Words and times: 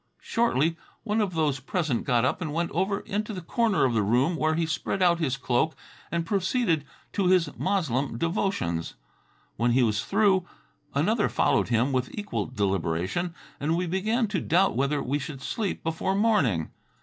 Shortly, 0.23 0.77
one 1.03 1.21
of 1.21 1.35
those 1.35 1.59
present 1.59 2.05
got 2.05 2.25
up 2.25 2.41
and 2.41 2.51
went 2.55 2.71
over 2.71 3.01
into 3.01 3.35
the 3.35 3.39
corner 3.43 3.85
of 3.85 3.93
the 3.93 4.01
room 4.01 4.35
where 4.35 4.55
he 4.55 4.65
spread 4.65 4.99
out 5.03 5.19
his 5.19 5.37
cloak 5.37 5.75
and 6.11 6.25
proceeded 6.25 6.85
to 7.13 7.27
his 7.27 7.55
Moslem 7.55 8.17
devotions. 8.17 8.95
When 9.57 9.73
he 9.73 9.83
was 9.83 10.03
through, 10.03 10.47
another 10.95 11.29
followed 11.29 11.67
him 11.67 11.91
with 11.91 12.09
equal 12.17 12.47
deliberation, 12.47 13.35
and 13.59 13.77
we 13.77 13.85
began 13.85 14.25
to 14.29 14.41
doubt 14.41 14.75
whether 14.75 15.03
we 15.03 15.19
should 15.19 15.39
sleep 15.43 15.83
before 15.83 16.15
morning. 16.15 16.71